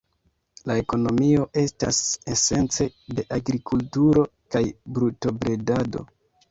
[0.69, 1.99] La ekonomio estas
[2.37, 2.89] esence
[3.21, 4.67] de agrikulturo kaj
[4.99, 6.09] brutobredado.